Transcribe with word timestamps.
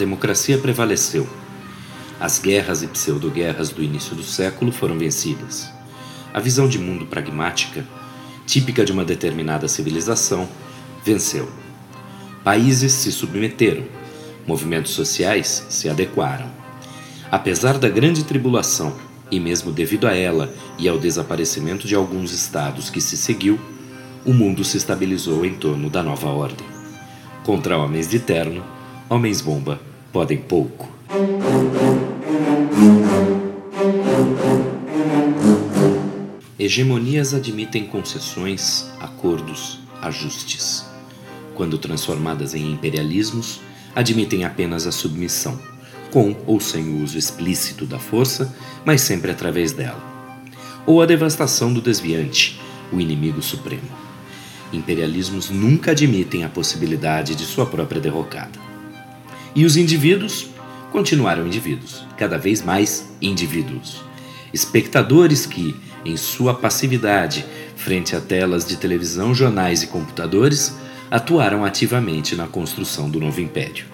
democracia 0.00 0.56
prevaleceu. 0.56 1.28
As 2.18 2.38
guerras 2.38 2.82
e 2.82 2.86
pseudo-guerras 2.86 3.68
do 3.68 3.82
início 3.82 4.16
do 4.16 4.22
século 4.22 4.72
foram 4.72 4.98
vencidas. 4.98 5.70
A 6.32 6.40
visão 6.40 6.66
de 6.66 6.78
mundo 6.78 7.04
pragmática, 7.04 7.84
típica 8.46 8.82
de 8.82 8.92
uma 8.92 9.04
determinada 9.04 9.68
civilização, 9.68 10.48
venceu. 11.04 11.50
Países 12.42 12.92
se 12.92 13.12
submeteram, 13.12 13.84
movimentos 14.46 14.92
sociais 14.92 15.66
se 15.68 15.86
adequaram. 15.86 16.50
Apesar 17.30 17.76
da 17.76 17.90
grande 17.90 18.24
tribulação, 18.24 18.96
e 19.30 19.38
mesmo 19.38 19.70
devido 19.70 20.08
a 20.08 20.16
ela 20.16 20.52
e 20.78 20.88
ao 20.88 20.98
desaparecimento 20.98 21.86
de 21.86 21.94
alguns 21.94 22.32
estados 22.32 22.88
que 22.88 23.02
se 23.02 23.18
seguiu, 23.18 23.60
o 24.24 24.32
mundo 24.32 24.64
se 24.64 24.78
estabilizou 24.78 25.44
em 25.44 25.54
torno 25.54 25.90
da 25.90 26.02
nova 26.02 26.28
ordem. 26.28 26.66
Contra 27.44 27.76
homens 27.76 28.08
de 28.08 28.18
terno, 28.18 28.64
homens-bomba 29.10 29.89
podem 30.12 30.38
pouco. 30.38 30.88
Hegemonias 36.58 37.34
admitem 37.34 37.86
concessões, 37.86 38.86
acordos, 39.00 39.80
ajustes. 40.00 40.84
Quando 41.54 41.78
transformadas 41.78 42.54
em 42.54 42.70
imperialismos, 42.70 43.60
admitem 43.94 44.44
apenas 44.44 44.86
a 44.86 44.92
submissão, 44.92 45.58
com 46.10 46.36
ou 46.46 46.60
sem 46.60 46.84
o 46.84 47.02
uso 47.02 47.18
explícito 47.18 47.86
da 47.86 47.98
força, 47.98 48.54
mas 48.84 49.00
sempre 49.00 49.30
através 49.30 49.72
dela. 49.72 50.02
Ou 50.86 51.02
a 51.02 51.06
devastação 51.06 51.72
do 51.72 51.80
desviante, 51.80 52.60
o 52.92 53.00
inimigo 53.00 53.42
supremo. 53.42 53.90
Imperialismos 54.72 55.50
nunca 55.50 55.90
admitem 55.90 56.44
a 56.44 56.48
possibilidade 56.48 57.34
de 57.34 57.44
sua 57.44 57.66
própria 57.66 58.00
derrocada. 58.00 58.69
E 59.54 59.64
os 59.64 59.76
indivíduos 59.76 60.48
continuaram 60.92 61.46
indivíduos, 61.46 62.04
cada 62.16 62.38
vez 62.38 62.62
mais 62.62 63.08
indivíduos. 63.20 64.02
Espectadores 64.52 65.46
que, 65.46 65.74
em 66.04 66.16
sua 66.16 66.54
passividade 66.54 67.44
frente 67.76 68.14
a 68.14 68.20
telas 68.20 68.66
de 68.66 68.76
televisão, 68.76 69.34
jornais 69.34 69.82
e 69.82 69.86
computadores, 69.86 70.76
atuaram 71.10 71.64
ativamente 71.64 72.36
na 72.36 72.46
construção 72.46 73.10
do 73.10 73.18
novo 73.18 73.40
império. 73.40 73.86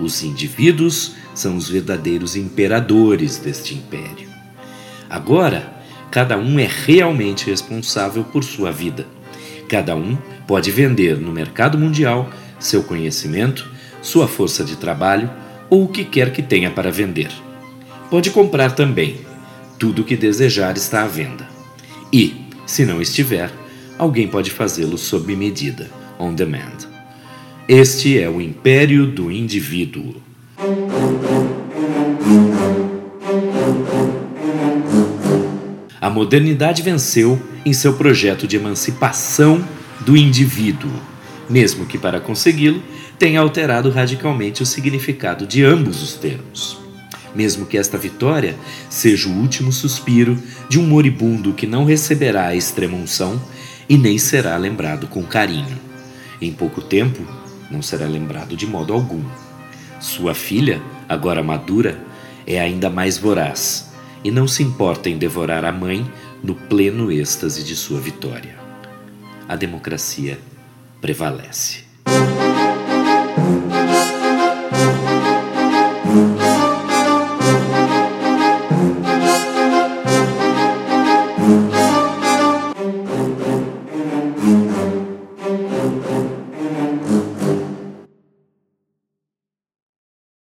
Os 0.00 0.22
indivíduos 0.22 1.14
são 1.34 1.56
os 1.56 1.68
verdadeiros 1.68 2.36
imperadores 2.36 3.36
deste 3.36 3.74
império. 3.74 4.28
Agora, 5.08 5.72
cada 6.10 6.38
um 6.38 6.58
é 6.58 6.66
realmente 6.86 7.50
responsável 7.50 8.24
por 8.24 8.42
sua 8.42 8.72
vida. 8.72 9.06
Cada 9.68 9.94
um 9.94 10.16
pode 10.46 10.70
vender 10.70 11.18
no 11.18 11.32
mercado 11.32 11.78
mundial 11.78 12.30
seu 12.58 12.82
conhecimento, 12.82 13.70
sua 14.02 14.28
força 14.28 14.64
de 14.64 14.76
trabalho 14.76 15.30
ou 15.70 15.84
o 15.84 15.88
que 15.88 16.04
quer 16.04 16.32
que 16.32 16.42
tenha 16.42 16.70
para 16.70 16.90
vender. 16.90 17.30
Pode 18.10 18.30
comprar 18.30 18.72
também. 18.72 19.20
Tudo 19.78 20.02
o 20.02 20.04
que 20.04 20.16
desejar 20.16 20.76
está 20.76 21.04
à 21.04 21.06
venda. 21.06 21.48
E, 22.12 22.34
se 22.66 22.84
não 22.84 23.00
estiver, 23.00 23.50
alguém 23.98 24.28
pode 24.28 24.50
fazê-lo 24.50 24.98
sob 24.98 25.34
medida, 25.34 25.90
on 26.18 26.34
demand. 26.34 26.86
Este 27.66 28.18
é 28.18 28.28
o 28.28 28.40
império 28.40 29.06
do 29.06 29.30
indivíduo. 29.30 30.20
A 36.00 36.10
modernidade 36.10 36.82
venceu 36.82 37.40
em 37.64 37.72
seu 37.72 37.94
projeto 37.94 38.46
de 38.46 38.56
emancipação 38.56 39.64
do 40.00 40.16
indivíduo, 40.16 40.90
mesmo 41.48 41.86
que 41.86 41.96
para 41.96 42.20
consegui-lo 42.20 42.82
tenha 43.22 43.38
alterado 43.38 43.88
radicalmente 43.88 44.64
o 44.64 44.66
significado 44.66 45.46
de 45.46 45.64
ambos 45.64 46.02
os 46.02 46.14
termos. 46.14 46.76
Mesmo 47.32 47.66
que 47.66 47.78
esta 47.78 47.96
vitória 47.96 48.56
seja 48.90 49.28
o 49.28 49.32
último 49.32 49.70
suspiro 49.70 50.36
de 50.68 50.80
um 50.80 50.82
moribundo 50.82 51.52
que 51.52 51.64
não 51.64 51.84
receberá 51.84 52.48
a 52.48 52.56
extrema 52.56 52.96
unção 52.96 53.40
e 53.88 53.96
nem 53.96 54.18
será 54.18 54.56
lembrado 54.56 55.06
com 55.06 55.22
carinho. 55.22 55.78
Em 56.40 56.52
pouco 56.52 56.82
tempo, 56.82 57.24
não 57.70 57.80
será 57.80 58.06
lembrado 58.06 58.56
de 58.56 58.66
modo 58.66 58.92
algum. 58.92 59.22
Sua 60.00 60.34
filha, 60.34 60.82
agora 61.08 61.44
madura, 61.44 62.00
é 62.44 62.58
ainda 62.58 62.90
mais 62.90 63.18
voraz 63.18 63.92
e 64.24 64.32
não 64.32 64.48
se 64.48 64.64
importa 64.64 65.08
em 65.08 65.16
devorar 65.16 65.64
a 65.64 65.70
mãe 65.70 66.04
no 66.42 66.56
pleno 66.56 67.12
êxtase 67.12 67.62
de 67.62 67.76
sua 67.76 68.00
vitória. 68.00 68.56
A 69.48 69.54
democracia 69.54 70.40
prevalece. 71.00 71.84
Música 73.42 74.11